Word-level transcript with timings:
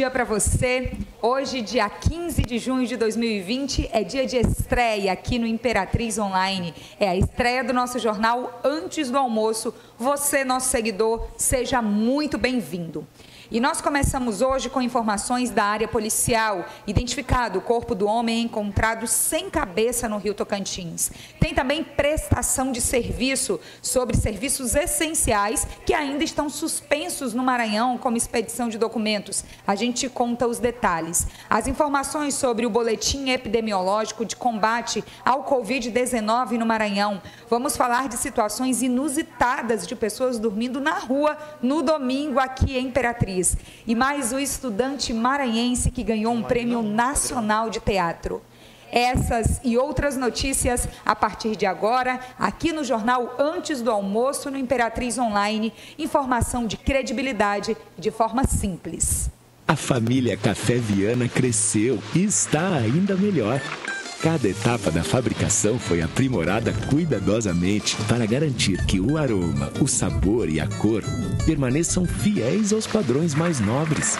dia 0.00 0.10
para 0.10 0.24
você. 0.24 0.92
Hoje, 1.20 1.60
dia 1.60 1.86
15 1.90 2.40
de 2.40 2.58
junho 2.58 2.86
de 2.86 2.96
2020, 2.96 3.90
é 3.92 4.02
dia 4.02 4.24
de 4.24 4.38
estreia 4.38 5.12
aqui 5.12 5.38
no 5.38 5.46
Imperatriz 5.46 6.16
Online. 6.16 6.72
É 6.98 7.06
a 7.06 7.14
estreia 7.14 7.62
do 7.62 7.74
nosso 7.74 7.98
jornal 7.98 8.62
antes 8.64 9.10
do 9.10 9.18
almoço. 9.18 9.74
Você, 9.98 10.42
nosso 10.42 10.70
seguidor, 10.70 11.28
seja 11.36 11.82
muito 11.82 12.38
bem-vindo. 12.38 13.06
E 13.52 13.58
nós 13.58 13.80
começamos 13.80 14.42
hoje 14.42 14.70
com 14.70 14.80
informações 14.80 15.50
da 15.50 15.64
área 15.64 15.88
policial. 15.88 16.66
Identificado 16.86 17.58
o 17.58 17.62
corpo 17.62 17.96
do 17.96 18.06
homem 18.06 18.42
encontrado 18.42 19.08
sem 19.08 19.50
cabeça 19.50 20.08
no 20.08 20.18
Rio 20.18 20.34
Tocantins. 20.34 21.10
Tem 21.40 21.52
também 21.52 21.82
prestação 21.82 22.70
de 22.70 22.80
serviço 22.80 23.58
sobre 23.82 24.16
serviços 24.16 24.76
essenciais 24.76 25.66
que 25.84 25.92
ainda 25.92 26.22
estão 26.22 26.48
suspensos 26.48 27.34
no 27.34 27.42
Maranhão, 27.42 27.98
como 27.98 28.16
expedição 28.16 28.68
de 28.68 28.78
documentos. 28.78 29.44
A 29.66 29.74
gente 29.74 30.08
conta 30.08 30.46
os 30.46 30.60
detalhes. 30.60 31.26
As 31.48 31.66
informações 31.66 32.36
sobre 32.36 32.66
o 32.66 32.70
boletim 32.70 33.30
epidemiológico 33.30 34.24
de 34.24 34.36
combate 34.36 35.02
ao 35.24 35.42
Covid-19 35.42 36.52
no 36.52 36.66
Maranhão. 36.66 37.20
Vamos 37.48 37.76
falar 37.76 38.08
de 38.08 38.16
situações 38.16 38.80
inusitadas 38.80 39.88
de 39.88 39.96
pessoas 39.96 40.38
dormindo 40.38 40.80
na 40.80 41.00
rua 41.00 41.36
no 41.60 41.82
domingo 41.82 42.38
aqui 42.38 42.78
em 42.78 42.86
Imperatriz. 42.86 43.39
Imperatriz. 43.40 43.56
E 43.86 43.94
mais 43.94 44.32
o 44.32 44.38
estudante 44.38 45.12
maranhense 45.12 45.90
que 45.90 46.02
ganhou 46.02 46.32
um 46.32 46.42
prêmio 46.42 46.82
nacional 46.82 47.70
de 47.70 47.80
teatro. 47.80 48.42
Essas 48.92 49.60
e 49.62 49.78
outras 49.78 50.16
notícias 50.16 50.88
a 51.06 51.14
partir 51.14 51.54
de 51.54 51.64
agora, 51.64 52.18
aqui 52.38 52.72
no 52.72 52.82
jornal 52.82 53.36
Antes 53.38 53.80
do 53.80 53.90
Almoço, 53.90 54.50
no 54.50 54.58
Imperatriz 54.58 55.16
Online. 55.16 55.72
Informação 55.98 56.66
de 56.66 56.76
credibilidade 56.76 57.76
de 57.96 58.10
forma 58.10 58.44
simples. 58.44 59.30
A 59.66 59.76
família 59.76 60.36
Café 60.36 60.74
Viana 60.74 61.28
cresceu 61.28 62.02
e 62.14 62.24
está 62.24 62.74
ainda 62.74 63.14
melhor. 63.14 63.60
Cada 64.22 64.46
etapa 64.46 64.90
da 64.90 65.02
fabricação 65.02 65.78
foi 65.78 66.02
aprimorada 66.02 66.74
cuidadosamente 66.90 67.96
para 68.06 68.26
garantir 68.26 68.84
que 68.84 69.00
o 69.00 69.16
aroma, 69.16 69.72
o 69.80 69.88
sabor 69.88 70.46
e 70.46 70.60
a 70.60 70.66
cor 70.66 71.02
permaneçam 71.46 72.04
fiéis 72.04 72.70
aos 72.70 72.86
padrões 72.86 73.34
mais 73.34 73.60
nobres. 73.60 74.18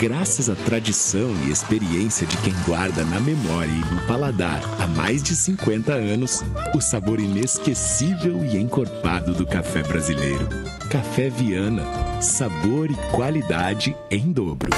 Graças 0.00 0.50
à 0.50 0.56
tradição 0.56 1.32
e 1.46 1.52
experiência 1.52 2.26
de 2.26 2.36
quem 2.38 2.52
guarda 2.66 3.04
na 3.04 3.20
memória 3.20 3.70
e 3.70 3.94
no 3.94 4.00
paladar 4.08 4.60
há 4.80 4.86
mais 4.88 5.22
de 5.22 5.36
50 5.36 5.92
anos 5.92 6.42
o 6.74 6.80
sabor 6.80 7.20
inesquecível 7.20 8.44
e 8.44 8.56
encorpado 8.56 9.32
do 9.32 9.46
café 9.46 9.84
brasileiro. 9.84 10.48
Café 10.90 11.30
Viana, 11.30 11.84
sabor 12.20 12.90
e 12.90 12.94
qualidade 13.12 13.96
em 14.10 14.32
dobro. 14.32 14.70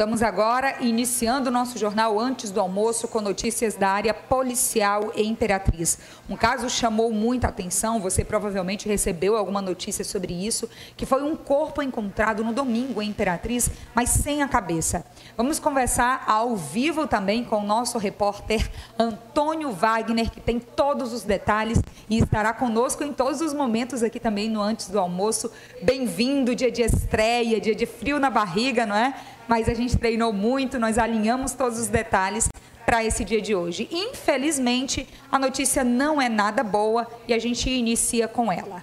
Voltamos 0.00 0.22
agora, 0.22 0.76
iniciando 0.80 1.50
o 1.50 1.52
nosso 1.52 1.76
jornal 1.76 2.18
antes 2.18 2.50
do 2.50 2.58
almoço 2.58 3.06
com 3.06 3.20
notícias 3.20 3.74
da 3.74 3.90
área 3.90 4.14
policial 4.14 5.12
e 5.14 5.22
Imperatriz. 5.26 5.98
Um 6.26 6.38
caso 6.38 6.70
chamou 6.70 7.12
muita 7.12 7.48
atenção, 7.48 8.00
você 8.00 8.24
provavelmente 8.24 8.88
recebeu 8.88 9.36
alguma 9.36 9.60
notícia 9.60 10.02
sobre 10.02 10.32
isso, 10.32 10.70
que 10.96 11.04
foi 11.04 11.22
um 11.22 11.36
corpo 11.36 11.82
encontrado 11.82 12.42
no 12.42 12.54
domingo 12.54 13.02
em 13.02 13.10
Imperatriz, 13.10 13.70
mas 13.94 14.08
sem 14.08 14.42
a 14.42 14.48
cabeça. 14.48 15.04
Vamos 15.36 15.58
conversar 15.58 16.24
ao 16.26 16.56
vivo 16.56 17.06
também 17.06 17.44
com 17.44 17.56
o 17.56 17.66
nosso 17.66 17.98
repórter 17.98 18.70
Antônio 18.98 19.70
Wagner, 19.70 20.30
que 20.30 20.40
tem 20.40 20.58
todos 20.58 21.12
os 21.12 21.24
detalhes 21.24 21.78
e 22.08 22.16
estará 22.16 22.54
conosco 22.54 23.04
em 23.04 23.12
todos 23.12 23.42
os 23.42 23.52
momentos 23.52 24.02
aqui 24.02 24.18
também 24.18 24.48
no 24.48 24.62
antes 24.62 24.88
do 24.88 24.98
almoço. 24.98 25.52
Bem-vindo, 25.82 26.54
dia 26.54 26.70
de 26.70 26.80
estreia, 26.80 27.60
dia 27.60 27.74
de 27.74 27.84
frio 27.84 28.18
na 28.18 28.30
barriga, 28.30 28.86
não 28.86 28.96
é? 28.96 29.14
Mas 29.48 29.68
a 29.68 29.74
gente 29.74 29.96
treinou 29.96 30.32
muito, 30.32 30.78
nós 30.78 30.98
alinhamos 30.98 31.52
todos 31.52 31.78
os 31.78 31.88
detalhes 31.88 32.48
para 32.84 33.04
esse 33.04 33.24
dia 33.24 33.40
de 33.40 33.54
hoje. 33.54 33.88
Infelizmente, 33.90 35.06
a 35.30 35.38
notícia 35.38 35.84
não 35.84 36.20
é 36.20 36.28
nada 36.28 36.62
boa 36.62 37.06
e 37.28 37.32
a 37.32 37.38
gente 37.38 37.70
inicia 37.70 38.26
com 38.26 38.50
ela. 38.50 38.82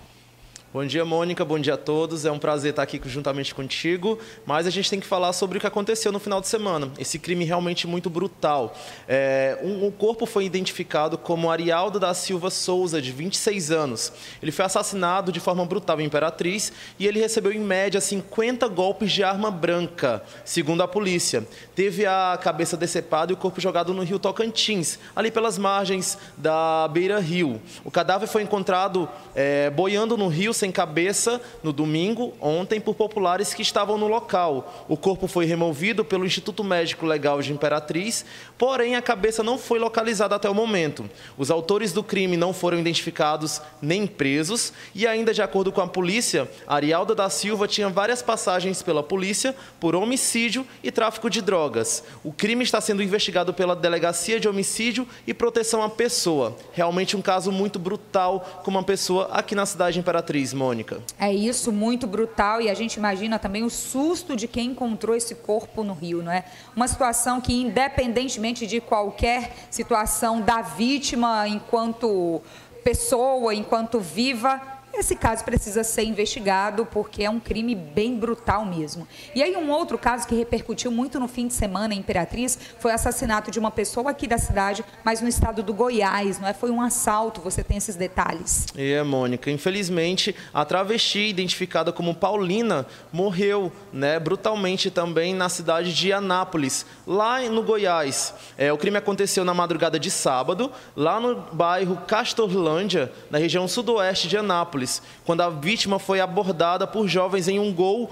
Bom 0.78 0.86
dia, 0.86 1.04
Mônica. 1.04 1.44
Bom 1.44 1.58
dia 1.58 1.74
a 1.74 1.78
todos. 1.78 2.24
É 2.24 2.32
um 2.32 2.38
prazer 2.38 2.70
estar 2.70 2.84
aqui 2.84 3.02
juntamente 3.06 3.56
contigo. 3.56 4.20
Mas 4.46 4.68
a 4.68 4.70
gente 4.70 4.88
tem 4.88 5.00
que 5.00 5.08
falar 5.08 5.34
sobre 5.34 5.58
o 5.58 5.60
que 5.60 5.66
aconteceu 5.66 6.12
no 6.12 6.20
final 6.20 6.40
de 6.40 6.48
semana. 6.48 6.92
Esse 7.00 7.18
crime 7.18 7.44
realmente 7.44 7.88
muito 7.88 8.12
brutal. 8.12 8.78
É, 9.08 9.58
um, 9.64 9.88
um, 9.88 9.90
corpo 9.90 10.28
foi 10.28 10.46
identificado 10.46 11.18
como 11.18 11.50
Arialdo 11.50 12.00
da 12.00 12.14
Silva 12.14 12.52
Souza, 12.52 13.02
de 13.02 13.12
26 13.12 13.72
anos. 13.72 14.14
Ele 14.40 14.52
foi 14.52 14.66
assassinado 14.66 15.32
de 15.32 15.40
forma 15.40 15.66
brutal 15.66 16.00
em 16.00 16.06
Imperatriz 16.06 16.72
e 17.00 17.08
ele 17.08 17.20
recebeu, 17.20 17.52
em 17.52 17.60
média, 17.60 18.00
50 18.00 18.68
golpes 18.68 19.12
de 19.12 19.24
arma 19.24 19.50
branca, 19.50 20.22
segundo 20.46 20.84
a 20.84 20.88
polícia. 20.88 21.44
Teve 21.74 22.06
a 22.06 22.38
cabeça 22.40 22.78
decepada 22.78 23.32
e 23.32 23.34
o 23.34 23.38
corpo 23.38 23.60
jogado 23.60 23.96
no 23.96 24.04
rio 24.04 24.20
Tocantins, 24.20 25.00
ali 25.16 25.32
pelas 25.32 25.58
margens 25.58 26.20
da 26.38 26.88
Beira 26.88 27.20
Rio. 27.20 27.60
O 27.84 27.90
cadáver 27.90 28.28
foi 28.28 28.44
encontrado 28.44 29.10
é, 29.34 29.72
boiando 29.72 30.16
no 30.16 30.28
rio 30.28 30.54
sem 30.54 30.67
sem 30.68 30.72
cabeça 30.72 31.42
no 31.64 31.72
domingo, 31.72 32.34
ontem, 32.42 32.80
por 32.80 32.94
populares 32.94 33.54
que 33.54 33.62
estavam 33.62 33.98
no 33.98 34.08
local. 34.08 34.86
O 34.90 34.98
corpo 34.98 35.25
foi 35.28 35.46
removido 35.46 36.04
pelo 36.04 36.25
Instituto 36.25 36.64
Médico 36.64 37.06
Legal 37.06 37.42
de 37.42 37.54
Imperatriz, 37.54 38.25
porém 38.58 38.96
a 38.96 39.02
cabeça 39.02 39.42
não 39.42 39.58
foi 39.58 39.80
localizada 39.80 40.36
até 40.36 40.50
o 40.50 40.54
momento. 40.54 41.10
Os 41.38 41.50
autores 41.50 41.94
do 41.94 42.04
crime 42.04 42.36
não 42.36 42.54
foram 42.54 42.80
identificados 42.80 43.62
nem 43.81 44.06
presos 44.06 44.74
e 44.94 45.08
ainda 45.08 45.34
de 45.34 45.42
acordo 45.42 45.72
com 45.72 45.80
a 45.80 45.88
polícia, 45.88 46.50
Arialda 46.68 47.16
da 47.16 47.30
Silva 47.30 47.68
tinha 47.68 47.88
várias 47.88 48.22
passagens 48.22 48.81
pela 48.81 49.02
polícia 49.02 49.56
por 49.80 49.96
homicídio 49.96 50.68
e 50.84 50.92
tráfico 50.92 51.30
de 51.30 51.42
drogas. 51.42 52.04
O 52.24 52.34
crime 52.34 52.64
está 52.64 52.81
sendo 52.81 53.02
investigado 53.02 53.54
pela 53.54 53.75
Delegacia 53.75 54.40
de 54.40 54.50
Homicídio 54.50 55.08
e 55.25 55.34
Proteção 55.34 55.81
à 55.81 55.90
Pessoa. 55.90 56.58
Realmente 56.74 57.16
um 57.16 57.22
caso 57.22 57.52
muito 57.52 57.80
brutal 57.80 58.62
com 58.64 58.72
uma 58.72 58.84
pessoa 58.84 59.30
aqui 59.31 59.56
na 59.56 59.66
cidade 59.66 59.94
de 59.94 60.00
Imperatriz. 60.00 60.47
Mônica. 60.54 61.02
É 61.20 61.34
isso, 61.34 61.72
muito 61.72 62.06
brutal. 62.06 62.62
E 62.62 62.70
a 62.70 62.74
gente 62.74 62.96
imagina 62.96 63.40
também 63.40 63.64
o 63.64 63.69
susto 63.69 64.36
de 64.36 64.48
quem 64.48 64.71
encontrou 64.71 65.16
esse 65.16 65.36
corpo 65.36 65.83
no 65.83 65.94
Rio, 65.94 66.21
não 66.24 66.31
é? 66.31 66.44
Uma 66.76 66.88
situação 66.88 67.42
que, 67.42 67.54
independentemente 67.54 68.68
de 68.68 68.80
qualquer 68.80 69.54
situação 69.69 70.42
da 70.42 70.62
vítima 70.62 71.48
enquanto 71.48 72.42
pessoa, 72.83 73.54
enquanto 73.54 74.00
viva, 74.00 74.77
esse 74.99 75.16
caso 75.16 75.44
precisa 75.44 75.83
ser 75.83 76.04
investigado 76.04 76.85
porque 76.85 77.23
é 77.23 77.30
um 77.30 77.39
crime 77.39 77.75
bem 77.75 78.18
brutal 78.18 78.66
mesmo. 78.66 79.07
E 79.35 79.44
aí 79.44 79.56
um 79.56 79.69
outro 79.69 79.97
caso 79.97 80.27
que 80.27 80.35
repercutiu 80.35 80.92
muito 80.92 81.19
no 81.19 81.27
fim 81.27 81.47
de 81.47 81.54
semana 81.54 81.94
em 81.94 81.99
Imperatriz 81.99 82.57
foi 82.80 82.92
o 82.92 82.95
assassinato 82.95 83.51
de 83.51 83.59
uma 83.59 83.69
pessoa 83.69 84.11
aqui 84.11 84.27
da 84.27 84.37
cidade, 84.37 84.83
mas 85.04 85.21
no 85.21 85.27
estado 85.27 85.61
do 85.61 85.73
Goiás, 85.73 86.39
não 86.39 86.47
é? 86.47 86.54
Foi 86.54 86.71
um 86.71 86.81
assalto, 86.81 87.42
você 87.42 87.63
tem 87.63 87.77
esses 87.77 87.95
detalhes. 87.95 88.66
É, 88.75 89.04
Mônica, 89.04 89.51
infelizmente 89.51 90.35
a 90.54 90.66
travesti 90.66 91.19
identificada 91.19 91.92
como 91.92 92.16
Paulina 92.16 92.85
morreu, 93.11 93.71
né, 93.94 94.19
brutalmente 94.19 94.89
também 94.89 95.33
na 95.33 95.49
cidade 95.49 95.94
de 95.94 96.11
Anápolis, 96.11 96.85
lá 97.06 97.42
no 97.42 97.61
Goiás. 97.61 98.33
É, 98.57 98.73
o 98.73 98.77
crime 98.77 98.97
aconteceu 98.97 99.45
na 99.45 99.54
madrugada 99.54 99.99
de 99.99 100.09
sábado, 100.09 100.71
lá 100.95 101.19
no 101.19 101.35
bairro 101.51 101.97
Castorlândia, 102.07 103.11
na 103.30 103.37
região 103.37 103.68
sudoeste 103.68 104.27
de 104.27 104.37
Anápolis 104.37 104.87
quando 105.26 105.42
a 105.42 105.50
vítima 105.50 106.00
foi 106.00 106.20
abordada 106.20 106.88
por 106.88 107.08
jovens 107.08 107.48
em 107.48 107.60
um 107.60 107.74
gol 107.74 108.12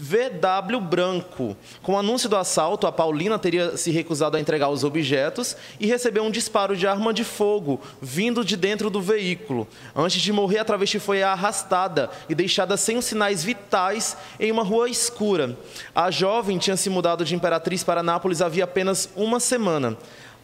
VW 0.00 0.80
branco. 0.80 1.56
Com 1.82 1.92
o 1.92 1.98
anúncio 1.98 2.28
do 2.28 2.36
assalto, 2.36 2.86
a 2.86 2.92
Paulina 2.92 3.38
teria 3.38 3.76
se 3.76 3.90
recusado 3.90 4.36
a 4.36 4.40
entregar 4.40 4.70
os 4.70 4.82
objetos 4.82 5.56
e 5.78 5.86
recebeu 5.86 6.24
um 6.24 6.30
disparo 6.30 6.76
de 6.76 6.86
arma 6.86 7.12
de 7.12 7.22
fogo 7.22 7.80
vindo 8.00 8.44
de 8.44 8.56
dentro 8.56 8.88
do 8.88 9.00
veículo. 9.00 9.68
Antes 9.94 10.22
de 10.22 10.32
morrer, 10.32 10.58
a 10.58 10.64
travesti 10.64 10.98
foi 10.98 11.22
arrastada 11.22 12.10
e 12.28 12.34
deixada 12.34 12.76
sem 12.76 12.96
os 12.96 13.04
sinais 13.04 13.44
vitais 13.44 14.16
em 14.38 14.50
uma 14.50 14.62
rua 14.62 14.88
escura. 14.88 15.56
A 15.94 16.10
jovem 16.10 16.58
tinha 16.58 16.76
se 16.76 16.88
mudado 16.88 17.24
de 17.24 17.34
Imperatriz 17.34 17.84
para 17.84 18.02
Nápoles 18.02 18.40
havia 18.40 18.64
apenas 18.64 19.10
uma 19.14 19.38
semana. 19.38 19.96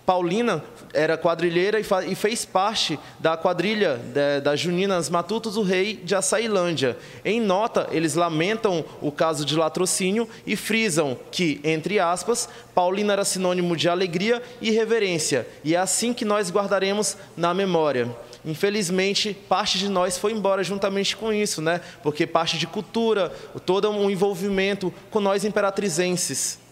Paulina 0.06 0.62
era 0.94 1.18
quadrilheira 1.18 1.80
e, 1.80 2.14
fez 2.14 2.44
parte 2.44 2.96
da 3.18 3.36
quadrilha 3.36 4.00
das 4.42 4.60
Juninas 4.60 5.10
Matutos 5.10 5.54
do 5.54 5.62
Rei 5.62 5.96
de 5.96 6.14
Açailândia. 6.14 6.96
Em 7.24 7.40
nota, 7.40 7.88
eles 7.90 8.14
lamentam 8.14 8.84
o 9.02 9.10
caso 9.10 9.44
de 9.44 9.56
latrocínio 9.56 10.28
e 10.46 10.54
frisam 10.54 11.18
que, 11.32 11.60
entre 11.64 11.98
aspas, 11.98 12.48
Paulina 12.72 13.14
era 13.14 13.24
sinônimo 13.24 13.76
de 13.76 13.88
alegria 13.88 14.40
e 14.60 14.70
reverência, 14.70 15.46
e 15.64 15.74
é 15.74 15.78
assim 15.78 16.14
que 16.14 16.24
nós 16.24 16.50
guardaremos 16.50 17.16
na 17.36 17.52
memória. 17.52 18.08
Infelizmente, 18.44 19.36
parte 19.48 19.76
de 19.76 19.88
nós 19.88 20.16
foi 20.16 20.30
embora 20.30 20.62
juntamente 20.62 21.16
com 21.16 21.32
isso, 21.32 21.60
né? 21.60 21.80
Porque 22.00 22.28
parte 22.28 22.56
de 22.56 22.66
cultura, 22.66 23.32
todo 23.64 23.90
um 23.90 24.08
envolvimento 24.08 24.94
com 25.10 25.18
nós 25.18 25.44
imperatrizenses 25.44 26.64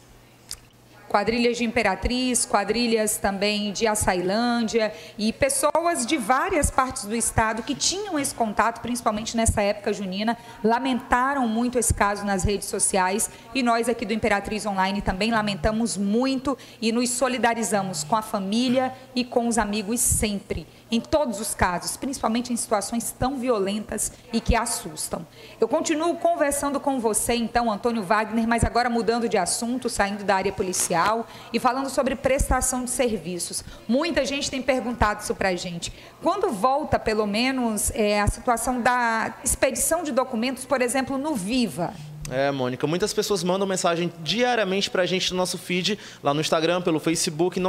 quadrilhas 1.15 1.57
de 1.57 1.63
Imperatriz, 1.63 2.45
quadrilhas 2.45 3.19
também 3.19 3.71
de 3.71 3.87
Açailândia 3.87 4.93
e 5.17 5.33
pessoas 5.33 6.05
de 6.05 6.17
várias 6.17 6.73
partes 6.73 7.05
do 7.05 7.15
estado 7.15 7.63
que 7.63 7.73
tinham 7.73 8.19
esse 8.19 8.35
contato, 8.35 8.81
principalmente 8.81 9.37
nessa 9.37 9.63
época 9.63 9.93
junina, 9.93 10.37
lamentaram 10.65 11.47
muito 11.47 11.79
esse 11.79 11.95
caso 11.95 12.25
nas 12.25 12.43
redes 12.43 12.67
sociais 12.67 13.31
e 13.55 13.63
nós 13.63 13.89
aqui 13.89 14.05
do 14.05 14.13
Imperatriz 14.13 14.67
Online 14.67 15.01
também 15.01 15.31
lamentamos 15.31 15.97
muito 15.97 16.59
e 16.83 16.91
nos 16.91 17.11
solidarizamos 17.11 18.03
com 18.03 18.17
a 18.17 18.23
família 18.23 18.93
e 19.15 19.25
com 19.25 19.47
os 19.47 19.57
amigos 19.57 20.01
sempre 20.01 20.67
em 20.91 21.01
todos 21.01 21.41
os 21.41 21.55
casos, 21.55 21.97
principalmente 21.97 22.53
em 22.53 22.57
situações 22.57 23.11
tão 23.13 23.37
violentas 23.37 24.13
e 24.33 24.41
que 24.41 24.55
assustam. 24.55 25.27
Eu 25.61 25.67
continuo 25.67 26.17
conversando 26.17 26.79
com 26.79 27.01
você, 27.01 27.35
então, 27.35 27.71
Antônio 27.71 28.03
Wagner, 28.03 28.47
mas 28.47 28.65
agora 28.65 28.91
mudando 28.91 29.29
de 29.29 29.37
assunto, 29.37 29.89
saindo 29.89 30.23
da 30.25 30.37
área 30.37 30.53
policial 30.53 31.04
e 31.53 31.59
falando 31.59 31.89
sobre 31.89 32.17
prestação 32.17 32.85
de 32.85 32.91
serviços. 32.91 33.65
Muita 33.87 34.25
gente 34.25 34.51
tem 34.51 34.63
perguntado 34.63 35.23
isso 35.23 35.35
para 35.35 35.51
a 35.51 35.57
gente. 35.57 35.93
Quando 36.23 36.51
volta, 36.51 36.99
pelo 36.99 37.27
menos, 37.27 37.91
é, 37.95 38.21
a 38.21 38.27
situação 38.27 38.81
da 38.81 39.35
expedição 39.45 40.03
de 40.03 40.13
documentos, 40.13 40.65
por 40.65 40.81
exemplo, 40.81 41.19
no 41.19 41.35
Viva? 41.35 41.93
É, 42.31 42.51
Mônica, 42.51 42.87
muitas 42.87 43.13
pessoas 43.13 43.45
mandam 43.45 43.67
mensagem 43.67 44.11
diariamente 44.21 44.89
para 44.89 45.03
a 45.03 45.07
gente 45.07 45.31
no 45.31 45.37
nosso 45.37 45.59
feed, 45.59 45.99
lá 46.23 46.33
no 46.33 46.41
Instagram, 46.41 46.81
pelo 46.81 46.99
Facebook, 46.99 47.61
em, 47.61 47.65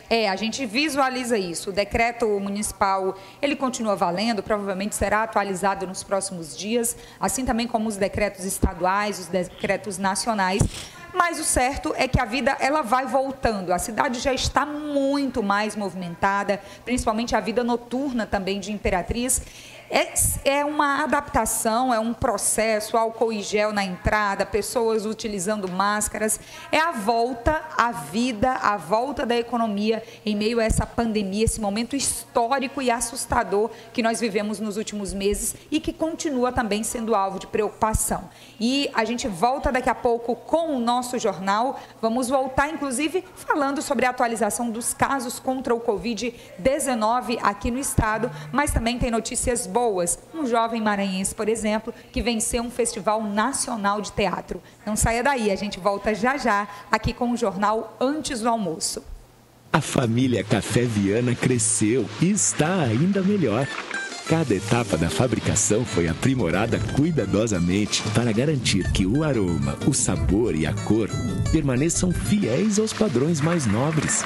É, 0.10 0.28
a 0.28 0.36
gente 0.36 0.66
visualiza 0.66 1.38
isso. 1.38 1.70
O 1.70 1.74
decreto 1.74 2.28
municipal, 2.40 3.16
ele 3.42 3.56
continua 3.56 3.96
valendo, 3.96 4.42
provavelmente 4.42 4.96
será 4.96 5.24
atualizado 5.24 5.86
nos 5.86 6.02
próximos 6.02 6.58
dias, 6.58 6.98
assim 7.20 7.46
também 7.46 7.68
como 7.68 7.88
os 7.88 7.96
decretos 7.96 8.44
estaduais, 8.44 9.20
os 9.20 9.28
decretos 9.28 10.00
nacionais. 10.00 10.64
Mas 11.14 11.40
o 11.40 11.44
certo 11.44 11.94
é 11.98 12.08
que 12.08 12.20
a 12.20 12.26
vida 12.26 12.56
ela 12.60 12.82
vai 12.82 13.06
voltando. 13.06 13.72
A 13.72 13.80
cidade 13.80 14.20
já 14.20 14.34
está 14.34 14.66
muito 14.66 15.44
mais 15.44 15.76
movimentada, 15.76 16.60
principalmente 16.86 17.36
a 17.36 17.40
vida 17.40 17.64
noturna 17.64 18.26
também 18.26 18.60
de 18.60 18.72
Imperatriz. 18.72 19.42
É, 19.92 20.14
é 20.46 20.64
uma 20.64 21.04
adaptação, 21.04 21.92
é 21.92 22.00
um 22.00 22.14
processo, 22.14 22.96
álcool 22.96 23.34
e 23.34 23.42
gel 23.42 23.74
na 23.74 23.84
entrada, 23.84 24.46
pessoas 24.46 25.04
utilizando 25.04 25.68
máscaras. 25.68 26.40
É 26.72 26.78
a 26.80 26.92
volta 26.92 27.64
à 27.76 27.92
vida, 27.92 28.52
a 28.52 28.78
volta 28.78 29.26
da 29.26 29.36
economia 29.36 30.04
em 30.24 30.36
meio 30.36 30.60
a 30.60 30.64
essa 30.64 30.86
pandemia, 30.86 31.46
esse 31.46 31.60
momento 31.60 31.96
histórico 31.96 32.84
e 32.84 32.92
assustador 32.92 33.72
que 33.92 34.04
nós 34.04 34.20
vivemos 34.20 34.60
nos 34.60 34.78
últimos 34.78 35.12
meses 35.12 35.56
e 35.72 35.80
que 35.80 35.92
continua 35.92 36.52
também 36.52 36.84
sendo 36.84 37.16
alvo 37.16 37.40
de 37.40 37.48
preocupação. 37.48 38.30
E 38.60 38.92
a 38.94 39.04
gente 39.04 39.28
volta 39.28 39.72
daqui 39.72 39.90
a 39.90 39.96
pouco 39.96 40.36
com 40.36 40.76
o 40.76 40.80
nosso 40.80 41.18
jornal. 41.18 41.80
Vamos 42.00 42.30
voltar, 42.30 42.70
inclusive, 42.70 43.24
falando 43.34 43.82
sobre 43.82 44.06
a 44.06 44.12
atualização 44.12 44.70
dos 44.70 44.94
casos 44.94 45.40
contra 45.40 45.74
o 45.74 45.80
Covid-19 45.80 47.40
aqui 47.42 47.72
no 47.72 47.80
estado, 47.80 48.30
mas 48.52 48.72
também 48.72 49.00
tem 49.00 49.10
notícias 49.10 49.66
boas 49.66 49.79
boas. 49.80 50.20
Um 50.36 50.46
jovem 50.46 50.82
maranhense, 50.82 51.34
por 51.34 51.48
exemplo, 51.48 51.94
que 52.12 52.22
venceu 52.22 52.62
um 52.62 52.70
festival 52.70 53.24
nacional 53.24 54.02
de 54.02 54.12
teatro. 54.12 54.62
Não 54.86 54.96
saia 54.98 55.24
daí, 55.24 55.50
a 55.50 55.56
gente 55.56 55.80
volta 55.80 56.14
já 56.14 56.38
já 56.38 56.68
aqui 56.92 57.14
com 57.14 57.32
o 57.32 57.38
jornal 57.38 57.96
Antes 58.00 58.42
do 58.42 58.50
Almoço. 58.50 59.02
A 59.72 59.80
família 59.80 60.44
Café 60.44 60.82
Viana 60.82 61.34
cresceu 61.34 62.06
e 62.22 62.30
está 62.30 62.82
ainda 62.82 63.22
melhor. 63.22 63.66
Cada 64.30 64.54
etapa 64.54 64.96
da 64.96 65.10
fabricação 65.10 65.84
foi 65.84 66.08
aprimorada 66.08 66.78
cuidadosamente 66.96 68.04
para 68.14 68.32
garantir 68.32 68.92
que 68.92 69.04
o 69.04 69.24
aroma, 69.24 69.76
o 69.88 69.92
sabor 69.92 70.56
e 70.56 70.68
a 70.68 70.74
cor 70.86 71.10
permaneçam 71.52 72.12
fiéis 72.12 72.78
aos 72.78 72.94
padrões 72.94 73.42
mais 73.42 73.66
nobres. 73.66 74.24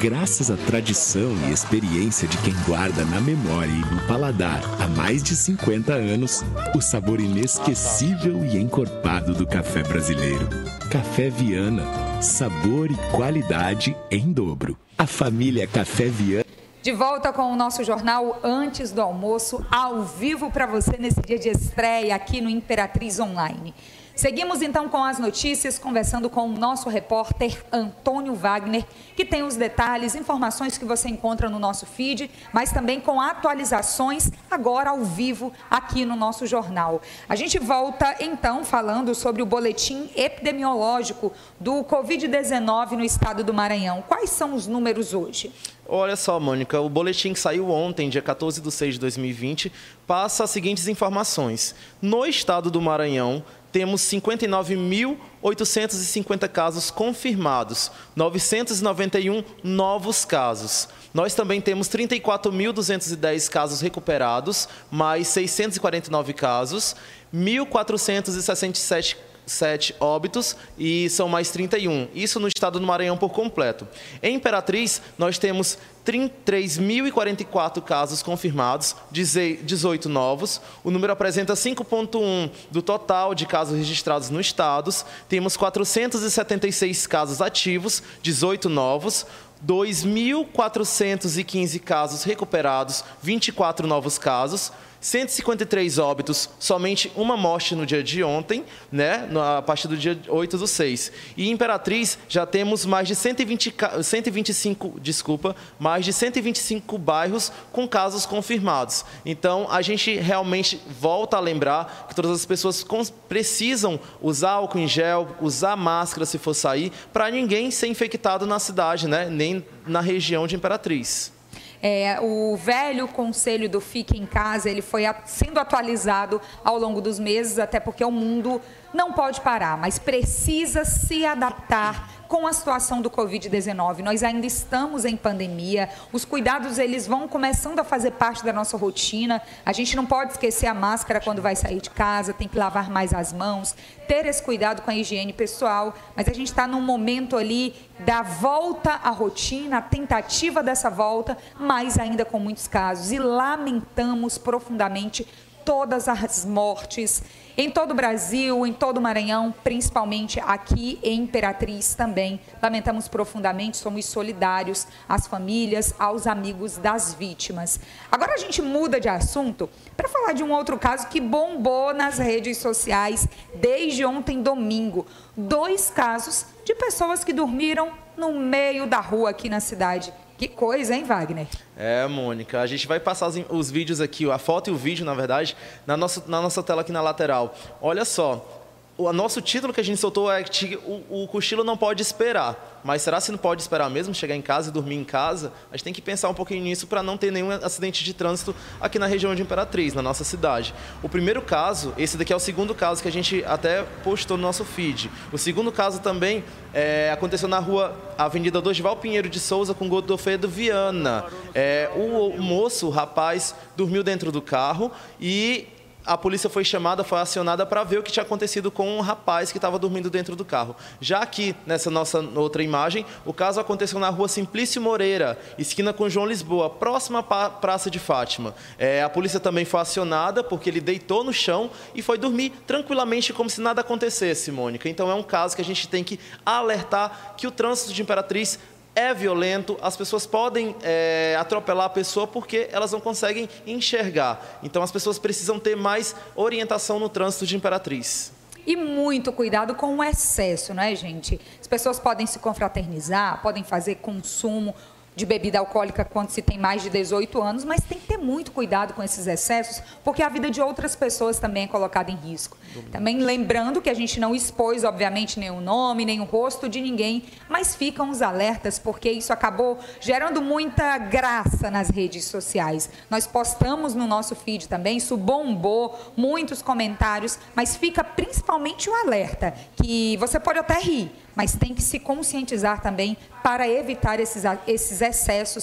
Graças 0.00 0.52
à 0.52 0.56
tradição 0.56 1.32
e 1.48 1.52
experiência 1.52 2.28
de 2.28 2.38
quem 2.38 2.54
guarda 2.64 3.04
na 3.06 3.20
memória 3.20 3.72
e 3.72 3.92
no 3.92 4.00
paladar 4.06 4.62
há 4.78 4.86
mais 4.86 5.20
de 5.20 5.34
50 5.34 5.94
anos 5.94 6.44
o 6.76 6.80
sabor 6.80 7.20
inesquecível 7.20 8.44
e 8.44 8.56
encorpado 8.56 9.34
do 9.34 9.44
café 9.44 9.82
brasileiro. 9.82 10.48
Café 10.92 11.28
Viana, 11.28 11.82
sabor 12.22 12.88
e 12.88 12.94
qualidade 13.10 13.96
em 14.12 14.32
dobro. 14.32 14.78
A 14.96 15.08
família 15.08 15.66
Café 15.66 16.04
Viana 16.04 16.44
de 16.82 16.92
volta 16.92 17.30
com 17.30 17.52
o 17.52 17.56
nosso 17.56 17.84
jornal 17.84 18.40
antes 18.42 18.90
do 18.90 19.02
almoço, 19.02 19.64
ao 19.70 20.02
vivo 20.02 20.50
para 20.50 20.66
você 20.66 20.96
nesse 20.98 21.20
dia 21.20 21.38
de 21.38 21.50
estreia 21.50 22.14
aqui 22.14 22.40
no 22.40 22.48
Imperatriz 22.48 23.20
Online. 23.20 23.74
Seguimos 24.14 24.60
então 24.60 24.88
com 24.88 25.02
as 25.02 25.18
notícias, 25.18 25.78
conversando 25.78 26.28
com 26.28 26.48
o 26.48 26.52
nosso 26.52 26.88
repórter 26.88 27.64
Antônio 27.72 28.34
Wagner, 28.34 28.84
que 29.16 29.24
tem 29.24 29.42
os 29.42 29.56
detalhes, 29.56 30.14
informações 30.14 30.76
que 30.76 30.84
você 30.84 31.08
encontra 31.08 31.48
no 31.48 31.58
nosso 31.58 31.86
feed, 31.86 32.30
mas 32.52 32.72
também 32.72 33.00
com 33.00 33.20
atualizações 33.20 34.30
agora 34.50 34.90
ao 34.90 35.02
vivo 35.04 35.52
aqui 35.70 36.04
no 36.04 36.16
nosso 36.16 36.46
jornal. 36.46 37.00
A 37.28 37.34
gente 37.34 37.58
volta 37.58 38.16
então 38.20 38.64
falando 38.64 39.14
sobre 39.14 39.42
o 39.42 39.46
boletim 39.46 40.10
epidemiológico 40.14 41.32
do 41.58 41.82
Covid-19 41.84 42.92
no 42.92 43.04
estado 43.04 43.42
do 43.42 43.54
Maranhão. 43.54 44.02
Quais 44.06 44.30
são 44.30 44.54
os 44.54 44.66
números 44.66 45.14
hoje? 45.14 45.50
Olha 45.92 46.14
só, 46.14 46.38
Mônica, 46.38 46.80
o 46.80 46.88
boletim 46.88 47.32
que 47.32 47.40
saiu 47.40 47.68
ontem, 47.68 48.08
dia 48.08 48.22
14 48.22 48.60
de 48.60 48.70
6 48.70 48.94
de 48.94 49.00
2020, 49.00 49.72
passa 50.06 50.44
as 50.44 50.50
seguintes 50.50 50.86
informações. 50.86 51.74
No 52.00 52.24
estado 52.24 52.70
do 52.70 52.80
Maranhão, 52.80 53.42
temos 53.72 54.02
59.850 54.02 56.48
casos 56.48 56.90
confirmados, 56.90 57.90
991 58.14 59.42
novos 59.62 60.24
casos. 60.24 60.88
Nós 61.12 61.34
também 61.34 61.60
temos 61.60 61.88
34.210 61.88 63.50
casos 63.50 63.80
recuperados, 63.80 64.68
mais 64.90 65.28
649 65.28 66.32
casos, 66.32 66.96
1.467 67.34 69.16
7 69.50 69.96
óbitos 69.98 70.56
e 70.78 71.10
são 71.10 71.28
mais 71.28 71.50
31. 71.50 72.08
Isso 72.14 72.38
no 72.38 72.48
estado 72.48 72.78
do 72.78 72.86
Maranhão 72.86 73.16
por 73.16 73.30
completo. 73.30 73.88
Em 74.22 74.36
Imperatriz, 74.36 75.02
nós 75.18 75.38
temos 75.38 75.76
3.044 76.06 77.82
casos 77.82 78.22
confirmados, 78.22 78.94
18 79.10 80.08
novos. 80.08 80.60
O 80.84 80.90
número 80.90 81.12
apresenta 81.12 81.54
5,1 81.54 82.50
do 82.70 82.80
total 82.80 83.34
de 83.34 83.44
casos 83.46 83.76
registrados 83.76 84.30
no 84.30 84.40
estado. 84.40 84.90
Temos 85.28 85.56
476 85.56 87.06
casos 87.06 87.40
ativos, 87.42 88.02
18 88.22 88.68
novos. 88.68 89.26
2.415 89.66 91.80
casos 91.80 92.22
recuperados, 92.24 93.04
24 93.22 93.86
novos 93.86 94.16
casos. 94.16 94.72
153 95.00 95.98
óbitos, 95.98 96.50
somente 96.58 97.10
uma 97.16 97.36
morte 97.36 97.74
no 97.74 97.86
dia 97.86 98.02
de 98.02 98.22
ontem, 98.22 98.64
né, 98.92 99.28
a 99.56 99.62
partir 99.62 99.88
do 99.88 99.96
dia 99.96 100.18
8 100.28 100.58
do 100.58 100.66
6. 100.66 101.12
E 101.36 101.48
em 101.48 101.52
Imperatriz 101.52 102.18
já 102.28 102.44
temos 102.44 102.84
mais 102.84 103.08
de 103.08 103.14
120, 103.14 103.74
125, 104.02 105.00
desculpa, 105.00 105.56
mais 105.78 106.04
de 106.04 106.12
125 106.12 106.98
bairros 106.98 107.50
com 107.72 107.88
casos 107.88 108.26
confirmados. 108.26 109.04
Então, 109.24 109.66
a 109.70 109.80
gente 109.80 110.14
realmente 110.16 110.80
volta 111.00 111.36
a 111.38 111.40
lembrar 111.40 112.06
que 112.08 112.14
todas 112.14 112.32
as 112.32 112.44
pessoas 112.44 112.84
precisam 113.28 113.98
usar 114.20 114.50
álcool 114.52 114.78
em 114.78 114.88
gel, 114.88 115.28
usar 115.40 115.76
máscara 115.76 116.26
se 116.26 116.36
for 116.36 116.54
sair, 116.54 116.92
para 117.12 117.30
ninguém 117.30 117.70
ser 117.70 117.86
infectado 117.86 118.46
na 118.46 118.58
cidade, 118.58 119.08
né, 119.08 119.28
nem 119.30 119.64
na 119.86 120.00
região 120.00 120.46
de 120.46 120.56
Imperatriz. 120.56 121.32
É, 121.82 122.18
o 122.20 122.56
velho 122.56 123.08
conselho 123.08 123.68
do 123.68 123.80
fique 123.80 124.18
em 124.18 124.26
casa, 124.26 124.68
ele 124.68 124.82
foi 124.82 125.04
sendo 125.24 125.58
atualizado 125.58 126.40
ao 126.62 126.78
longo 126.78 127.00
dos 127.00 127.18
meses, 127.18 127.58
até 127.58 127.80
porque 127.80 128.04
o 128.04 128.10
mundo 128.10 128.60
não 128.92 129.12
pode 129.12 129.40
parar, 129.40 129.78
mas 129.78 129.98
precisa 129.98 130.84
se 130.84 131.24
adaptar 131.24 132.19
com 132.30 132.46
a 132.46 132.52
situação 132.52 133.02
do 133.02 133.10
Covid-19. 133.10 133.98
Nós 134.04 134.22
ainda 134.22 134.46
estamos 134.46 135.04
em 135.04 135.16
pandemia, 135.16 135.90
os 136.12 136.24
cuidados 136.24 136.78
eles 136.78 137.04
vão 137.04 137.26
começando 137.26 137.80
a 137.80 137.84
fazer 137.84 138.12
parte 138.12 138.44
da 138.44 138.52
nossa 138.52 138.76
rotina. 138.76 139.42
A 139.66 139.72
gente 139.72 139.96
não 139.96 140.06
pode 140.06 140.30
esquecer 140.30 140.68
a 140.68 140.72
máscara 140.72 141.20
quando 141.20 141.42
vai 141.42 141.56
sair 141.56 141.80
de 141.80 141.90
casa, 141.90 142.32
tem 142.32 142.46
que 142.46 142.56
lavar 142.56 142.88
mais 142.88 143.12
as 143.12 143.32
mãos, 143.32 143.74
ter 144.06 144.26
esse 144.26 144.40
cuidado 144.44 144.80
com 144.82 144.92
a 144.92 144.94
higiene 144.94 145.32
pessoal. 145.32 145.92
Mas 146.14 146.28
a 146.28 146.32
gente 146.32 146.46
está 146.46 146.68
num 146.68 146.80
momento 146.80 147.36
ali 147.36 147.74
da 147.98 148.22
volta 148.22 148.92
à 148.92 149.10
rotina, 149.10 149.78
a 149.78 149.82
tentativa 149.82 150.62
dessa 150.62 150.88
volta, 150.88 151.36
mas 151.58 151.98
ainda 151.98 152.24
com 152.24 152.38
muitos 152.38 152.68
casos. 152.68 153.10
E 153.10 153.18
lamentamos 153.18 154.38
profundamente 154.38 155.26
todas 155.64 156.08
as 156.08 156.44
mortes 156.44 157.22
em 157.56 157.70
todo 157.70 157.90
o 157.90 157.94
Brasil, 157.94 158.66
em 158.66 158.72
todo 158.72 158.98
o 158.98 159.00
Maranhão, 159.00 159.54
principalmente 159.62 160.40
aqui 160.40 160.98
em 161.02 161.22
Imperatriz 161.22 161.94
também. 161.94 162.40
Lamentamos 162.62 163.06
profundamente, 163.06 163.76
somos 163.76 164.06
solidários 164.06 164.86
às 165.08 165.26
famílias, 165.26 165.94
aos 165.98 166.26
amigos 166.26 166.78
das 166.78 167.12
vítimas. 167.12 167.78
Agora 168.10 168.34
a 168.34 168.38
gente 168.38 168.62
muda 168.62 168.98
de 168.98 169.08
assunto 169.08 169.68
para 169.94 170.08
falar 170.08 170.32
de 170.32 170.42
um 170.42 170.52
outro 170.52 170.78
caso 170.78 171.08
que 171.08 171.20
bombou 171.20 171.92
nas 171.92 172.18
redes 172.18 172.56
sociais 172.56 173.28
desde 173.54 174.04
ontem, 174.04 174.42
domingo. 174.42 175.06
Dois 175.36 175.90
casos 175.90 176.46
de 176.64 176.74
pessoas 176.74 177.24
que 177.24 177.32
dormiram 177.32 177.92
no 178.16 178.32
meio 178.32 178.86
da 178.86 179.00
rua 179.00 179.30
aqui 179.30 179.48
na 179.48 179.60
cidade 179.60 180.12
que 180.40 180.48
coisa, 180.48 180.94
hein, 180.94 181.04
Wagner? 181.04 181.46
É, 181.76 182.06
Mônica. 182.06 182.62
A 182.62 182.66
gente 182.66 182.88
vai 182.88 182.98
passar 182.98 183.28
os, 183.28 183.36
os 183.50 183.70
vídeos 183.70 184.00
aqui, 184.00 184.30
a 184.30 184.38
foto 184.38 184.70
e 184.70 184.72
o 184.72 184.76
vídeo, 184.76 185.04
na 185.04 185.12
verdade, 185.12 185.54
na 185.86 185.98
nossa, 185.98 186.24
na 186.26 186.40
nossa 186.40 186.62
tela 186.62 186.80
aqui 186.80 186.90
na 186.90 187.02
lateral. 187.02 187.54
Olha 187.78 188.06
só, 188.06 188.59
o 189.08 189.12
nosso 189.12 189.40
título 189.40 189.72
que 189.72 189.80
a 189.80 189.84
gente 189.84 189.98
soltou 189.98 190.30
é 190.30 190.42
que 190.42 190.76
o, 190.84 191.22
o 191.22 191.28
cochilo 191.28 191.64
não 191.64 191.76
pode 191.76 192.02
esperar. 192.02 192.80
Mas 192.82 193.02
será 193.02 193.20
se 193.20 193.30
não 193.30 193.38
pode 193.38 193.60
esperar 193.60 193.90
mesmo 193.90 194.14
chegar 194.14 194.34
em 194.34 194.42
casa 194.42 194.70
e 194.70 194.72
dormir 194.72 194.96
em 194.96 195.04
casa? 195.04 195.52
A 195.70 195.76
gente 195.76 195.84
tem 195.84 195.92
que 195.92 196.00
pensar 196.00 196.28
um 196.28 196.34
pouquinho 196.34 196.62
nisso 196.62 196.86
para 196.86 197.02
não 197.02 197.16
ter 197.16 197.30
nenhum 197.30 197.50
acidente 197.50 198.02
de 198.02 198.14
trânsito 198.14 198.54
aqui 198.80 198.98
na 198.98 199.06
região 199.06 199.34
de 199.34 199.42
Imperatriz, 199.42 199.92
na 199.94 200.02
nossa 200.02 200.24
cidade. 200.24 200.74
O 201.02 201.08
primeiro 201.08 201.42
caso, 201.42 201.92
esse 201.98 202.16
daqui 202.16 202.32
é 202.32 202.36
o 202.36 202.40
segundo 202.40 202.74
caso 202.74 203.02
que 203.02 203.08
a 203.08 203.12
gente 203.12 203.44
até 203.44 203.82
postou 204.02 204.36
no 204.36 204.42
nosso 204.42 204.64
feed. 204.64 205.10
O 205.32 205.38
segundo 205.38 205.70
caso 205.70 206.00
também 206.00 206.42
é, 206.72 207.10
aconteceu 207.12 207.48
na 207.48 207.58
rua 207.58 207.94
Avenida 208.16 208.60
Dosval 208.60 208.96
Pinheiro 208.96 209.28
de 209.28 209.40
Souza 209.40 209.74
com 209.74 209.88
Godofredo 209.88 210.48
Viana. 210.48 211.26
É, 211.54 211.90
o, 211.94 212.28
o 212.28 212.42
moço, 212.42 212.86
o 212.86 212.90
rapaz, 212.90 213.54
dormiu 213.76 214.02
dentro 214.02 214.32
do 214.32 214.40
carro 214.40 214.90
e 215.20 215.68
a 216.10 216.18
polícia 216.18 216.50
foi 216.50 216.64
chamada, 216.64 217.04
foi 217.04 217.20
acionada 217.20 217.64
para 217.64 217.84
ver 217.84 217.98
o 217.98 218.02
que 218.02 218.10
tinha 218.10 218.24
acontecido 218.24 218.68
com 218.68 218.98
um 218.98 219.00
rapaz 219.00 219.52
que 219.52 219.58
estava 219.58 219.78
dormindo 219.78 220.10
dentro 220.10 220.34
do 220.34 220.44
carro. 220.44 220.74
Já 221.00 221.20
aqui, 221.20 221.54
nessa 221.64 221.88
nossa 221.88 222.18
outra 222.34 222.64
imagem, 222.64 223.06
o 223.24 223.32
caso 223.32 223.60
aconteceu 223.60 224.00
na 224.00 224.08
rua 224.08 224.26
Simplício 224.26 224.82
Moreira, 224.82 225.38
esquina 225.56 225.92
com 225.92 226.08
João 226.08 226.26
Lisboa, 226.26 226.68
próxima 226.68 227.20
à 227.20 227.48
Praça 227.48 227.88
de 227.88 228.00
Fátima. 228.00 228.56
É, 228.76 229.04
a 229.04 229.08
polícia 229.08 229.38
também 229.38 229.64
foi 229.64 229.78
acionada 229.78 230.42
porque 230.42 230.68
ele 230.68 230.80
deitou 230.80 231.22
no 231.22 231.32
chão 231.32 231.70
e 231.94 232.02
foi 232.02 232.18
dormir 232.18 232.54
tranquilamente 232.66 233.32
como 233.32 233.48
se 233.48 233.60
nada 233.60 233.80
acontecesse, 233.80 234.50
Mônica. 234.50 234.88
Então 234.88 235.08
é 235.08 235.14
um 235.14 235.22
caso 235.22 235.54
que 235.54 235.62
a 235.62 235.64
gente 235.64 235.86
tem 235.86 236.02
que 236.02 236.18
alertar 236.44 237.34
que 237.36 237.46
o 237.46 237.52
trânsito 237.52 237.92
de 237.92 238.02
Imperatriz 238.02 238.58
é 238.94 239.14
violento, 239.14 239.78
as 239.80 239.96
pessoas 239.96 240.26
podem 240.26 240.74
é, 240.82 241.36
atropelar 241.38 241.86
a 241.86 241.90
pessoa 241.90 242.26
porque 242.26 242.68
elas 242.72 242.92
não 242.92 243.00
conseguem 243.00 243.48
enxergar. 243.66 244.58
Então 244.62 244.82
as 244.82 244.90
pessoas 244.90 245.18
precisam 245.18 245.58
ter 245.58 245.76
mais 245.76 246.14
orientação 246.34 246.98
no 246.98 247.08
trânsito 247.08 247.46
de 247.46 247.56
Imperatriz. 247.56 248.32
E 248.66 248.76
muito 248.76 249.32
cuidado 249.32 249.74
com 249.74 249.96
o 249.96 250.04
excesso, 250.04 250.74
não 250.74 250.82
é, 250.82 250.94
gente? 250.94 251.40
As 251.60 251.66
pessoas 251.66 251.98
podem 251.98 252.26
se 252.26 252.38
confraternizar, 252.38 253.40
podem 253.42 253.64
fazer 253.64 253.96
consumo 253.96 254.74
de 255.20 255.26
bebida 255.26 255.58
alcoólica 255.58 256.02
quando 256.02 256.30
se 256.30 256.40
tem 256.40 256.58
mais 256.58 256.82
de 256.82 256.88
18 256.88 257.42
anos, 257.42 257.62
mas 257.62 257.82
tem 257.82 257.98
que 257.98 258.06
ter 258.06 258.16
muito 258.16 258.50
cuidado 258.52 258.94
com 258.94 259.02
esses 259.02 259.26
excessos, 259.26 259.82
porque 260.02 260.22
a 260.22 260.28
vida 260.30 260.50
de 260.50 260.62
outras 260.62 260.96
pessoas 260.96 261.38
também 261.38 261.64
é 261.64 261.68
colocada 261.68 262.10
em 262.10 262.16
risco. 262.16 262.56
Também 262.90 263.18
lembrando 263.18 263.82
que 263.82 263.90
a 263.90 263.94
gente 263.94 264.18
não 264.18 264.34
expôs, 264.34 264.82
obviamente, 264.82 265.38
nenhum 265.38 265.60
nome, 265.60 266.06
nem 266.06 266.20
o 266.20 266.24
rosto 266.24 266.68
de 266.68 266.80
ninguém, 266.80 267.24
mas 267.48 267.74
ficam 267.74 268.08
os 268.08 268.22
alertas, 268.22 268.78
porque 268.78 269.10
isso 269.10 269.32
acabou 269.32 269.78
gerando 270.00 270.40
muita 270.40 270.96
graça 270.96 271.70
nas 271.70 271.90
redes 271.90 272.24
sociais. 272.24 272.88
Nós 273.10 273.26
postamos 273.26 273.94
no 273.94 274.06
nosso 274.06 274.34
feed 274.34 274.68
também, 274.68 274.96
isso 274.96 275.16
bombou, 275.18 275.98
muitos 276.16 276.62
comentários, 276.62 277.38
mas 277.54 277.76
fica 277.76 278.02
principalmente 278.02 278.88
o 278.88 278.94
alerta, 278.94 279.52
que 279.76 280.16
você 280.16 280.40
pode 280.40 280.58
até 280.58 280.78
rir, 280.80 281.12
mas 281.34 281.54
tem 281.54 281.74
que 281.74 281.82
se 281.82 281.98
conscientizar 281.98 282.80
também 282.80 283.16
para 283.42 283.68
evitar 283.68 284.20
esses, 284.20 284.44
esses 284.66 285.00
excessos, 285.00 285.09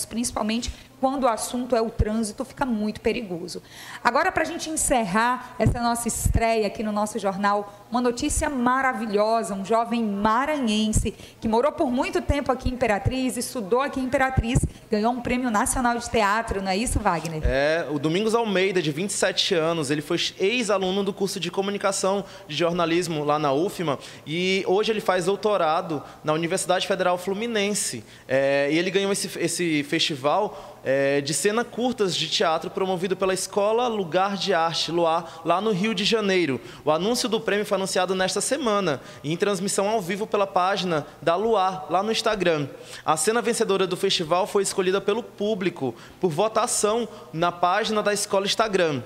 principalmente 0.05 0.71
quando 0.99 1.25
o 1.25 1.27
assunto 1.27 1.75
é 1.75 1.81
o 1.81 1.89
trânsito, 1.89 2.43
fica 2.43 2.65
muito 2.65 3.01
perigoso. 3.01 3.61
Agora, 4.03 4.31
para 4.31 4.43
a 4.43 4.45
gente 4.45 4.69
encerrar 4.69 5.55
essa 5.59 5.79
nossa 5.81 6.07
estreia 6.07 6.67
aqui 6.67 6.81
no 6.81 6.91
nosso 6.91 7.19
jornal, 7.19 7.85
uma 7.91 8.01
notícia 8.01 8.49
maravilhosa: 8.49 9.53
um 9.53 9.63
jovem 9.63 10.03
maranhense 10.03 11.13
que 11.39 11.47
morou 11.47 11.71
por 11.71 11.91
muito 11.91 12.21
tempo 12.21 12.51
aqui 12.51 12.69
em 12.69 12.73
Imperatriz, 12.73 13.37
estudou 13.37 13.81
aqui 13.81 13.99
em 13.99 14.03
Imperatriz, 14.03 14.59
ganhou 14.89 15.11
um 15.11 15.21
prêmio 15.21 15.51
nacional 15.51 15.97
de 15.97 16.09
teatro, 16.09 16.61
não 16.61 16.71
é 16.71 16.77
isso, 16.77 16.99
Wagner? 16.99 17.41
É, 17.43 17.87
o 17.91 17.99
Domingos 17.99 18.33
Almeida, 18.33 18.81
de 18.81 18.91
27 18.91 19.55
anos, 19.55 19.91
ele 19.91 20.01
foi 20.01 20.17
ex-aluno 20.39 21.03
do 21.03 21.13
curso 21.13 21.39
de 21.39 21.51
comunicação 21.51 22.25
de 22.47 22.55
jornalismo 22.55 23.23
lá 23.23 23.37
na 23.37 23.53
UFMA 23.53 23.99
e 24.25 24.63
hoje 24.67 24.91
ele 24.91 25.01
faz 25.01 25.25
doutorado 25.25 26.03
na 26.23 26.33
Universidade 26.33 26.87
Federal 26.87 27.17
Fluminense. 27.17 28.03
É, 28.27 28.69
e 28.71 28.77
ele 28.77 28.89
ganhou 28.89 29.11
esse, 29.11 29.37
esse 29.39 29.83
festival 29.83 30.76
é, 30.83 31.21
de 31.21 31.33
cena 31.33 31.63
curtas 31.63 32.15
de 32.15 32.29
teatro 32.29 32.69
promovido 32.69 33.15
pela 33.15 33.33
Escola 33.33 33.87
Lugar 33.87 34.37
de 34.37 34.53
Arte, 34.53 34.91
Luar, 34.91 35.41
lá 35.43 35.59
no 35.61 35.71
Rio 35.71 35.93
de 35.93 36.03
Janeiro. 36.03 36.59
O 36.83 36.91
anúncio 36.91 37.27
do 37.27 37.39
prêmio 37.39 37.65
foi 37.65 37.75
anunciado 37.75 38.15
nesta 38.15 38.41
semana, 38.41 39.01
em 39.23 39.35
transmissão 39.35 39.87
ao 39.89 40.01
vivo 40.01 40.25
pela 40.25 40.47
página 40.47 41.05
da 41.21 41.35
Luar, 41.35 41.85
lá 41.89 42.01
no 42.01 42.11
Instagram. 42.11 42.67
A 43.05 43.15
cena 43.17 43.41
vencedora 43.41 43.85
do 43.87 43.97
festival 43.97 44.47
foi 44.47 44.63
escolhida 44.63 45.01
pelo 45.01 45.23
público, 45.23 45.93
por 46.19 46.29
votação 46.29 47.07
na 47.31 47.51
página 47.51 48.01
da 48.01 48.13
escola 48.13 48.45
Instagram. 48.45 49.01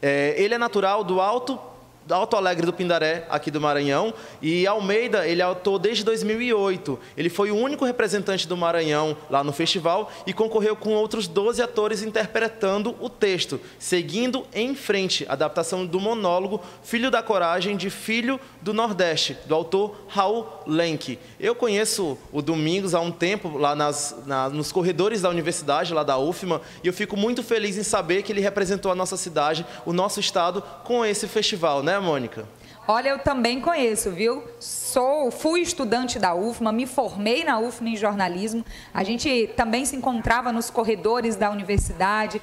É, 0.00 0.34
ele 0.36 0.54
é 0.54 0.58
natural 0.58 1.02
do 1.02 1.20
Alto 1.20 1.73
Alto 2.08 2.36
Alegre 2.36 2.66
do 2.66 2.72
Pindaré, 2.72 3.26
aqui 3.30 3.50
do 3.50 3.60
Maranhão, 3.60 4.12
e 4.42 4.66
Almeida, 4.66 5.26
ele 5.26 5.40
atuou 5.40 5.78
desde 5.78 6.04
2008. 6.04 6.98
Ele 7.16 7.30
foi 7.30 7.50
o 7.50 7.56
único 7.56 7.84
representante 7.84 8.46
do 8.46 8.56
Maranhão 8.56 9.16
lá 9.30 9.42
no 9.42 9.52
festival 9.52 10.10
e 10.26 10.32
concorreu 10.32 10.76
com 10.76 10.92
outros 10.94 11.26
12 11.26 11.62
atores 11.62 12.02
interpretando 12.02 12.94
o 13.00 13.08
texto, 13.08 13.60
seguindo 13.78 14.46
em 14.52 14.74
frente 14.74 15.24
a 15.28 15.32
adaptação 15.32 15.86
do 15.86 15.98
monólogo 15.98 16.60
Filho 16.82 17.10
da 17.10 17.22
Coragem 17.22 17.76
de 17.76 17.88
Filho 17.88 18.38
do 18.60 18.74
Nordeste, 18.74 19.38
do 19.46 19.54
autor 19.54 19.96
Raul 20.08 20.46
Lenk. 20.66 21.18
Eu 21.40 21.54
conheço 21.54 22.18
o 22.32 22.42
Domingos 22.42 22.94
há 22.94 23.00
um 23.00 23.10
tempo 23.10 23.56
lá 23.56 23.74
nas, 23.74 24.14
na, 24.26 24.48
nos 24.48 24.70
corredores 24.72 25.22
da 25.22 25.30
universidade, 25.30 25.94
lá 25.94 26.02
da 26.02 26.18
UFMA, 26.18 26.60
e 26.82 26.86
eu 26.86 26.92
fico 26.92 27.16
muito 27.16 27.42
feliz 27.42 27.78
em 27.78 27.82
saber 27.82 28.22
que 28.22 28.32
ele 28.32 28.40
representou 28.40 28.92
a 28.92 28.94
nossa 28.94 29.16
cidade, 29.16 29.64
o 29.86 29.92
nosso 29.92 30.20
estado, 30.20 30.62
com 30.84 31.04
esse 31.04 31.26
festival, 31.26 31.82
né? 31.82 31.93
Né, 31.94 32.00
Mônica? 32.00 32.46
Olha, 32.86 33.08
eu 33.08 33.18
também 33.18 33.60
conheço, 33.60 34.10
viu? 34.10 34.44
Sou, 34.60 35.30
fui 35.30 35.60
estudante 35.60 36.18
da 36.18 36.34
UFMA, 36.34 36.70
me 36.70 36.86
formei 36.86 37.42
na 37.42 37.58
UFMA 37.58 37.90
em 37.90 37.96
jornalismo. 37.96 38.62
A 38.92 39.02
gente 39.02 39.50
também 39.56 39.86
se 39.86 39.96
encontrava 39.96 40.52
nos 40.52 40.68
corredores 40.68 41.34
da 41.34 41.50
universidade, 41.50 42.42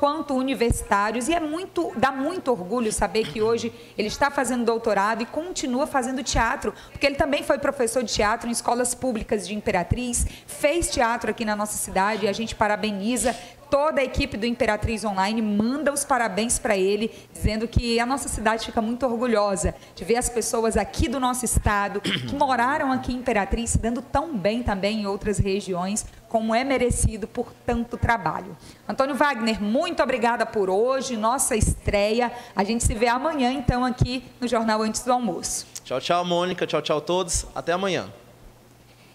quanto 0.00 0.34
universitários 0.34 1.28
e 1.28 1.34
é 1.34 1.38
muito 1.38 1.92
dá 1.96 2.10
muito 2.10 2.50
orgulho 2.50 2.90
saber 2.90 3.28
que 3.30 3.40
hoje 3.40 3.72
ele 3.96 4.08
está 4.08 4.28
fazendo 4.28 4.64
doutorado 4.64 5.22
e 5.22 5.26
continua 5.26 5.86
fazendo 5.86 6.24
teatro, 6.24 6.74
porque 6.90 7.06
ele 7.06 7.14
também 7.14 7.44
foi 7.44 7.58
professor 7.58 8.02
de 8.02 8.12
teatro 8.12 8.48
em 8.48 8.52
escolas 8.52 8.92
públicas 8.92 9.46
de 9.46 9.54
Imperatriz, 9.54 10.26
fez 10.46 10.90
teatro 10.90 11.30
aqui 11.30 11.44
na 11.44 11.54
nossa 11.54 11.76
cidade 11.76 12.26
e 12.26 12.28
a 12.28 12.32
gente 12.32 12.56
parabeniza 12.56 13.36
toda 13.72 14.02
a 14.02 14.04
equipe 14.04 14.36
do 14.36 14.44
Imperatriz 14.44 15.02
Online 15.02 15.40
manda 15.40 15.90
os 15.90 16.04
parabéns 16.04 16.58
para 16.58 16.76
ele, 16.76 17.10
dizendo 17.32 17.66
que 17.66 17.98
a 17.98 18.04
nossa 18.04 18.28
cidade 18.28 18.66
fica 18.66 18.82
muito 18.82 19.06
orgulhosa 19.06 19.74
de 19.94 20.04
ver 20.04 20.16
as 20.16 20.28
pessoas 20.28 20.76
aqui 20.76 21.08
do 21.08 21.18
nosso 21.18 21.46
estado, 21.46 21.98
que 22.28 22.34
moraram 22.34 22.92
aqui 22.92 23.14
em 23.14 23.16
Imperatriz, 23.16 23.70
se 23.70 23.78
dando 23.78 24.02
tão 24.02 24.36
bem 24.36 24.62
também 24.62 25.00
em 25.00 25.06
outras 25.06 25.38
regiões, 25.38 26.04
como 26.28 26.54
é 26.54 26.62
merecido 26.62 27.26
por 27.26 27.50
tanto 27.64 27.96
trabalho. 27.96 28.54
Antônio 28.86 29.14
Wagner, 29.14 29.62
muito 29.62 30.02
obrigada 30.02 30.44
por 30.44 30.68
hoje, 30.68 31.16
nossa 31.16 31.56
estreia. 31.56 32.30
A 32.54 32.64
gente 32.64 32.84
se 32.84 32.92
vê 32.92 33.08
amanhã, 33.08 33.50
então, 33.50 33.86
aqui 33.86 34.22
no 34.38 34.46
Jornal 34.46 34.82
Antes 34.82 35.02
do 35.02 35.10
Almoço. 35.10 35.66
Tchau, 35.82 35.98
tchau, 35.98 36.24
Mônica. 36.26 36.66
Tchau, 36.66 36.82
tchau 36.82 36.98
a 36.98 37.00
todos. 37.00 37.46
Até 37.54 37.72
amanhã. 37.72 38.12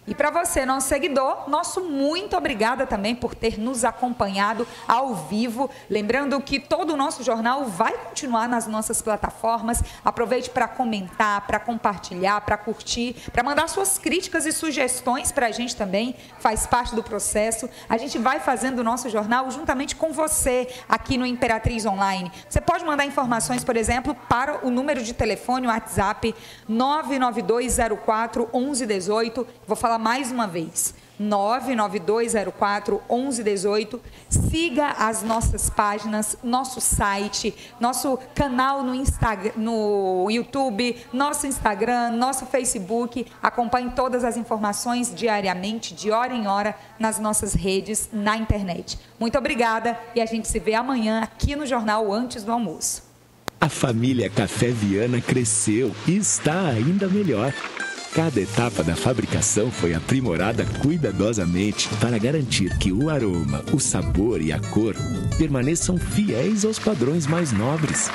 E 0.08 0.14
para 0.14 0.30
você, 0.30 0.64
nosso 0.64 0.88
seguidor, 0.88 1.50
nosso 1.50 1.82
muito 1.82 2.34
obrigada 2.34 2.86
também 2.86 3.14
por 3.14 3.34
ter 3.34 3.58
nos 3.58 3.84
acompanhado 3.84 4.66
ao 4.88 5.14
vivo. 5.14 5.68
Lembrando 5.90 6.40
que 6.40 6.58
todo 6.58 6.94
o 6.94 6.96
nosso 6.96 7.22
jornal 7.22 7.66
vai 7.66 7.92
continuar 7.92 8.48
nas 8.48 8.66
nossas 8.66 9.02
plataformas. 9.02 9.82
Aproveite 10.02 10.48
para 10.48 10.66
comentar, 10.66 11.46
para 11.46 11.60
compartilhar, 11.60 12.40
para 12.40 12.56
curtir, 12.56 13.16
para 13.30 13.42
mandar 13.42 13.68
suas 13.68 13.98
críticas 13.98 14.46
e 14.46 14.52
sugestões 14.52 15.30
para 15.30 15.48
a 15.48 15.50
gente 15.50 15.76
também. 15.76 16.16
Faz 16.38 16.66
parte 16.66 16.94
do 16.94 17.02
processo. 17.02 17.68
A 17.86 17.98
gente 17.98 18.16
vai 18.16 18.40
fazendo 18.40 18.78
o 18.78 18.84
nosso 18.84 19.10
jornal 19.10 19.50
juntamente 19.50 19.94
com 19.94 20.10
você 20.10 20.68
aqui 20.88 21.18
no 21.18 21.26
Imperatriz 21.26 21.84
Online. 21.84 22.32
Você 22.48 22.62
pode 22.62 22.82
mandar 22.82 23.04
informações, 23.04 23.62
por 23.62 23.76
exemplo, 23.76 24.14
para 24.26 24.66
o 24.66 24.70
número 24.70 25.02
de 25.02 25.12
telefone, 25.12 25.66
o 25.66 25.70
WhatsApp 25.70 26.34
99204 26.66 28.48
1118. 28.54 29.46
Vou 29.66 29.76
falar 29.98 30.02
mais 30.02 30.30
uma 30.30 30.46
vez. 30.46 30.94
99204 31.18 33.02
1118. 33.10 34.00
Siga 34.28 34.90
as 34.90 35.24
nossas 35.24 35.68
páginas, 35.68 36.38
nosso 36.44 36.80
site, 36.80 37.52
nosso 37.80 38.16
canal 38.36 38.84
no, 38.84 38.94
Instagram, 38.94 39.50
no 39.56 40.28
YouTube, 40.30 40.96
nosso 41.12 41.44
Instagram, 41.48 42.12
nosso 42.12 42.46
Facebook. 42.46 43.26
Acompanhe 43.42 43.90
todas 43.90 44.22
as 44.22 44.36
informações 44.36 45.12
diariamente, 45.12 45.92
de 45.92 46.12
hora 46.12 46.32
em 46.32 46.46
hora, 46.46 46.76
nas 47.00 47.18
nossas 47.18 47.52
redes, 47.52 48.08
na 48.12 48.36
internet. 48.36 48.96
Muito 49.18 49.36
obrigada 49.36 49.98
e 50.14 50.20
a 50.20 50.26
gente 50.26 50.46
se 50.46 50.60
vê 50.60 50.74
amanhã 50.74 51.22
aqui 51.22 51.56
no 51.56 51.66
Jornal 51.66 52.12
Antes 52.12 52.44
do 52.44 52.52
Almoço. 52.52 53.08
A 53.60 53.68
família 53.68 54.30
Café 54.30 54.68
Viana 54.68 55.20
cresceu 55.20 55.90
e 56.06 56.16
está 56.16 56.68
ainda 56.68 57.08
melhor. 57.08 57.52
Cada 58.14 58.40
etapa 58.40 58.82
da 58.82 58.96
fabricação 58.96 59.70
foi 59.70 59.94
aprimorada 59.94 60.64
cuidadosamente 60.82 61.88
para 62.00 62.18
garantir 62.18 62.76
que 62.78 62.90
o 62.90 63.10
aroma, 63.10 63.62
o 63.72 63.78
sabor 63.78 64.40
e 64.40 64.52
a 64.52 64.58
cor 64.58 64.94
permaneçam 65.36 65.98
fiéis 65.98 66.64
aos 66.64 66.78
padrões 66.78 67.26
mais 67.26 67.52
nobres. 67.52 68.10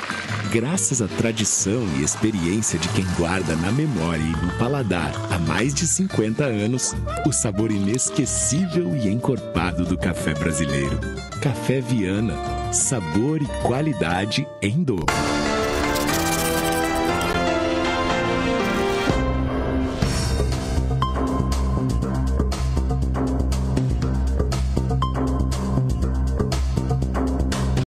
Graças 0.52 1.00
à 1.00 1.08
tradição 1.08 1.82
e 1.98 2.02
experiência 2.02 2.78
de 2.78 2.88
quem 2.90 3.04
guarda 3.16 3.56
na 3.56 3.72
memória 3.72 4.22
e 4.22 4.44
no 4.44 4.52
paladar 4.58 5.12
há 5.30 5.38
mais 5.38 5.72
de 5.72 5.86
50 5.86 6.44
anos 6.44 6.94
o 7.26 7.32
sabor 7.32 7.70
inesquecível 7.70 8.94
e 8.96 9.08
encorpado 9.08 9.84
do 9.84 9.96
café 9.96 10.34
brasileiro. 10.34 10.98
Café 11.40 11.80
Viana, 11.80 12.34
sabor 12.72 13.40
e 13.42 13.46
qualidade 13.62 14.46
em 14.60 14.82
dobro. 14.82 15.33